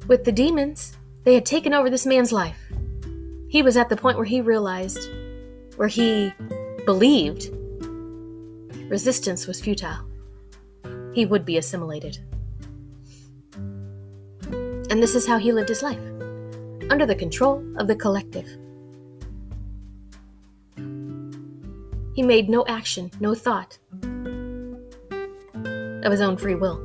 With 0.06 0.24
the 0.24 0.32
demons, 0.32 0.94
they 1.24 1.32
had 1.32 1.46
taken 1.46 1.72
over 1.72 1.88
this 1.88 2.04
man's 2.04 2.32
life. 2.32 2.60
He 3.48 3.62
was 3.62 3.78
at 3.78 3.88
the 3.88 3.96
point 3.96 4.18
where 4.18 4.26
he 4.26 4.42
realized, 4.42 5.08
where 5.76 5.88
he 5.88 6.34
believed 6.84 7.48
resistance 8.90 9.46
was 9.46 9.58
futile. 9.58 10.04
He 11.18 11.26
would 11.26 11.44
be 11.44 11.56
assimilated. 11.56 12.16
And 14.88 15.02
this 15.02 15.16
is 15.16 15.26
how 15.26 15.36
he 15.36 15.50
lived 15.50 15.68
his 15.68 15.82
life 15.82 15.98
under 16.90 17.04
the 17.04 17.16
control 17.16 17.60
of 17.76 17.88
the 17.88 17.96
collective. 17.96 18.46
He 22.14 22.22
made 22.22 22.48
no 22.48 22.64
action, 22.68 23.10
no 23.18 23.34
thought 23.34 23.78
of 26.04 26.12
his 26.12 26.20
own 26.20 26.36
free 26.36 26.54
will, 26.54 26.76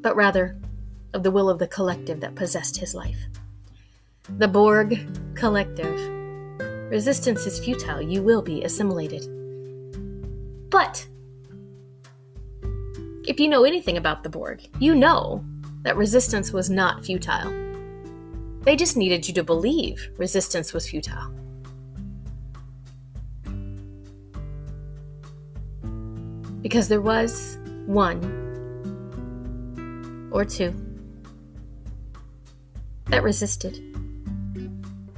but 0.00 0.14
rather 0.14 0.56
of 1.12 1.24
the 1.24 1.32
will 1.32 1.50
of 1.50 1.58
the 1.58 1.66
collective 1.66 2.20
that 2.20 2.36
possessed 2.36 2.76
his 2.76 2.94
life. 2.94 3.18
The 4.38 4.46
Borg 4.46 5.08
Collective. 5.34 5.98
Resistance 6.88 7.46
is 7.46 7.58
futile. 7.58 8.00
You 8.00 8.22
will 8.22 8.42
be 8.42 8.62
assimilated. 8.62 9.26
But 10.70 11.04
if 13.30 13.38
you 13.38 13.46
know 13.46 13.62
anything 13.62 13.96
about 13.96 14.24
the 14.24 14.28
Borg, 14.28 14.60
you 14.80 14.92
know 14.92 15.44
that 15.82 15.96
resistance 15.96 16.52
was 16.52 16.68
not 16.68 17.04
futile. 17.04 17.52
They 18.62 18.74
just 18.74 18.96
needed 18.96 19.28
you 19.28 19.32
to 19.34 19.44
believe 19.44 20.10
resistance 20.18 20.72
was 20.72 20.90
futile. 20.90 21.30
Because 26.60 26.88
there 26.88 27.00
was 27.00 27.58
one 27.86 28.18
or 30.32 30.44
two 30.44 30.74
that 33.10 33.22
resisted 33.22 33.76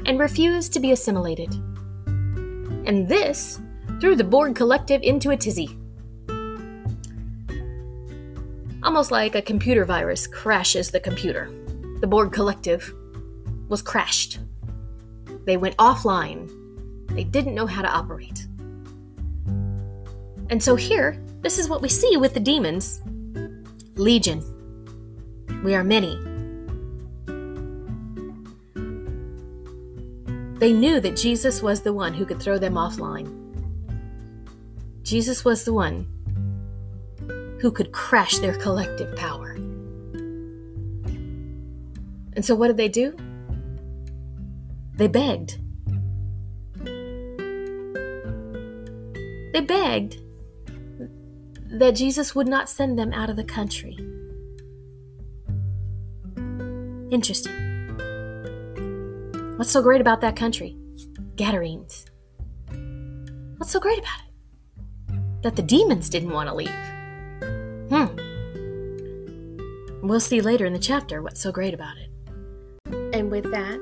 and 0.05 0.19
refused 0.19 0.75
to 0.75 0.81
be 0.81 0.93
assimilated. 0.93 1.51
And 2.85 3.09
this 3.09 3.59
threw 4.03 4.17
the 4.17 4.23
Borg 4.23 4.55
Collective 4.55 5.01
into 5.01 5.31
a 5.31 5.37
tizzy. 5.37 5.79
Almost 8.93 9.11
like 9.11 9.35
a 9.35 9.41
computer 9.41 9.87
virus 9.87 10.27
crashes 10.27 10.91
the 10.91 11.01
computer. 11.01 11.51
The 12.01 12.07
Borg 12.07 12.31
Collective 12.31 12.93
was 13.71 13.81
crashed. 13.81 14.39
They 15.47 15.57
went 15.57 15.79
offline. 15.79 16.51
They 17.09 17.25
didn't 17.25 17.55
know 17.55 17.65
how 17.65 17.81
to 17.81 17.89
operate. 17.89 18.47
And 20.51 20.63
so 20.63 20.77
here, 20.77 21.19
this 21.41 21.59
is 21.59 21.71
what 21.71 21.81
we 21.81 21.89
see 21.89 22.19
with 22.19 22.35
the 22.35 22.41
demons 22.41 23.01
Legion. 23.95 24.45
We 25.65 25.75
are 25.75 25.85
many. 25.85 26.15
They 30.59 30.75
knew 30.75 31.01
that 31.01 31.17
Jesus 31.17 31.63
was 31.63 31.81
the 31.81 31.95
one 31.95 32.13
who 32.13 32.27
could 32.27 32.43
throw 32.43 32.59
them 32.59 32.75
offline. 32.75 33.33
Jesus 35.03 35.47
was 35.47 35.65
the 35.65 35.73
one 35.73 36.07
who 37.63 37.71
could 37.71 37.93
crash 37.93 38.39
their 38.39 38.55
collective 38.55 39.15
power. 39.15 39.53
And 42.35 42.45
so, 42.45 42.57
what 42.57 42.67
did 42.67 42.77
they 42.77 42.89
do? 42.89 43.17
They 44.97 45.07
begged. 45.07 45.61
They 49.53 49.61
begged 49.61 50.17
that 51.71 51.93
Jesus 51.93 52.35
would 52.35 52.49
not 52.49 52.69
send 52.69 52.99
them 52.99 53.13
out 53.13 53.31
of 53.31 53.37
the 53.37 53.45
country. 53.45 53.97
Interesting. 57.13 57.53
What's 59.57 59.71
so 59.71 59.83
great 59.83 60.01
about 60.01 60.21
that 60.23 60.35
country? 60.35 60.77
Gadarenes. 61.37 62.07
What's 63.59 63.71
so 63.71 63.79
great 63.79 64.01
about 64.01 64.19
it? 64.27 65.43
That 65.43 65.55
the 65.55 65.63
demons 65.63 66.09
didn't 66.09 66.31
want 66.31 66.49
to 66.49 66.55
leave. 66.57 67.02
We'll 70.13 70.21
see 70.21 70.43
later 70.43 70.67
in 70.67 70.75
the 70.75 70.79
chapter 70.79 71.23
what's 71.23 71.41
so 71.41 71.51
great 71.51 71.73
about 71.73 71.97
it. 71.97 72.11
And 73.15 73.31
with 73.31 73.45
that, 73.45 73.81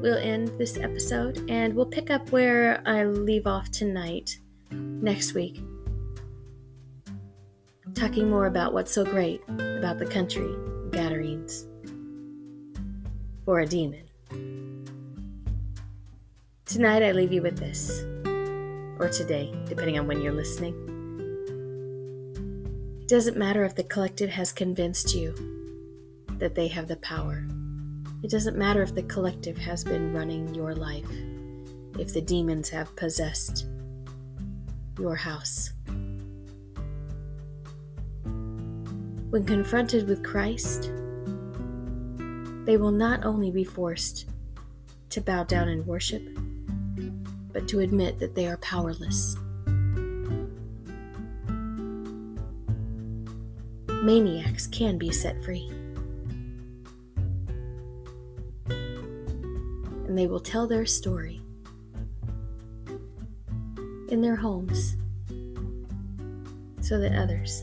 we'll 0.00 0.16
end 0.16 0.52
this 0.60 0.78
episode 0.78 1.44
and 1.50 1.74
we'll 1.74 1.86
pick 1.86 2.08
up 2.08 2.30
where 2.30 2.80
I 2.86 3.02
leave 3.02 3.48
off 3.48 3.72
tonight 3.72 4.38
next 4.70 5.34
week 5.34 5.60
talking 7.94 8.30
more 8.30 8.46
about 8.46 8.74
what's 8.74 8.92
so 8.92 9.04
great 9.04 9.42
about 9.48 9.98
the 9.98 10.06
country 10.06 10.54
Gadarenes 10.90 11.66
for 13.44 13.58
a 13.58 13.66
demon. 13.66 14.04
Tonight, 16.64 17.02
I 17.02 17.10
leave 17.10 17.32
you 17.32 17.42
with 17.42 17.58
this, 17.58 18.04
or 19.00 19.08
today, 19.08 19.52
depending 19.64 19.98
on 19.98 20.06
when 20.06 20.20
you're 20.20 20.32
listening. 20.32 20.74
It 23.00 23.08
doesn't 23.08 23.36
matter 23.36 23.64
if 23.64 23.74
the 23.74 23.82
collective 23.82 24.30
has 24.30 24.52
convinced 24.52 25.12
you 25.14 25.55
that 26.38 26.54
they 26.54 26.68
have 26.68 26.88
the 26.88 26.96
power. 26.96 27.46
It 28.22 28.30
doesn't 28.30 28.56
matter 28.56 28.82
if 28.82 28.94
the 28.94 29.02
collective 29.02 29.56
has 29.58 29.84
been 29.84 30.12
running 30.12 30.54
your 30.54 30.74
life, 30.74 31.10
if 31.98 32.12
the 32.12 32.20
demons 32.20 32.68
have 32.70 32.94
possessed 32.96 33.66
your 34.98 35.16
house. 35.16 35.72
When 39.30 39.44
confronted 39.44 40.08
with 40.08 40.24
Christ, 40.24 40.90
they 42.64 42.76
will 42.76 42.90
not 42.90 43.24
only 43.24 43.50
be 43.50 43.64
forced 43.64 44.28
to 45.10 45.20
bow 45.20 45.44
down 45.44 45.68
and 45.68 45.86
worship, 45.86 46.22
but 47.52 47.68
to 47.68 47.80
admit 47.80 48.18
that 48.18 48.34
they 48.34 48.46
are 48.46 48.56
powerless. 48.58 49.36
Maniacs 53.88 54.66
can 54.66 54.98
be 54.98 55.10
set 55.10 55.42
free. 55.44 55.70
And 60.16 60.22
they 60.22 60.28
will 60.28 60.40
tell 60.40 60.66
their 60.66 60.86
story 60.86 61.42
in 64.08 64.22
their 64.22 64.34
homes 64.34 64.96
so 66.80 66.98
that 66.98 67.14
others 67.14 67.62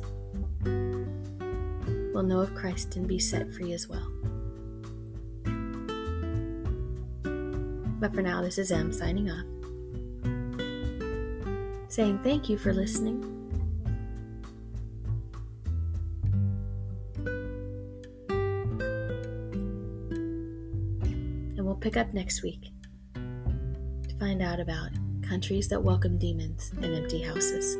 will 2.13 2.21
know 2.21 2.41
of 2.41 2.53
Christ 2.53 2.95
and 2.95 3.07
be 3.07 3.17
set 3.17 3.51
free 3.51 3.73
as 3.73 3.89
well. 3.89 4.07
But 7.99 8.13
for 8.13 8.21
now, 8.21 8.43
this 8.43 8.59
is 8.59 8.71
Em 8.71 8.93
signing 8.93 9.31
off, 9.31 9.47
saying 11.87 12.19
thank 12.19 12.49
you 12.49 12.59
for 12.59 12.71
listening. 12.71 13.32
Pick 21.83 21.97
up 21.97 22.13
next 22.13 22.43
week 22.43 22.71
to 23.13 24.17
find 24.17 24.41
out 24.41 24.61
about 24.61 24.89
countries 25.21 25.67
that 25.67 25.83
welcome 25.83 26.17
demons 26.17 26.71
and 26.81 26.95
empty 26.95 27.21
houses. 27.21 27.75